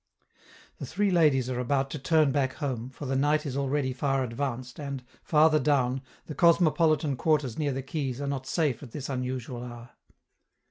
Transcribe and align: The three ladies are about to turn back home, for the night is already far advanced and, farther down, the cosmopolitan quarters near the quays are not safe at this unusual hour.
The 0.79 0.87
three 0.87 1.11
ladies 1.11 1.47
are 1.47 1.59
about 1.59 1.91
to 1.91 1.99
turn 1.99 2.31
back 2.31 2.53
home, 2.53 2.89
for 2.89 3.05
the 3.05 3.15
night 3.15 3.45
is 3.45 3.55
already 3.55 3.93
far 3.93 4.23
advanced 4.23 4.79
and, 4.79 5.03
farther 5.21 5.59
down, 5.59 6.01
the 6.25 6.33
cosmopolitan 6.33 7.15
quarters 7.15 7.59
near 7.59 7.71
the 7.71 7.83
quays 7.83 8.19
are 8.19 8.25
not 8.25 8.47
safe 8.47 8.81
at 8.81 8.93
this 8.93 9.09
unusual 9.09 9.63
hour. 9.63 9.91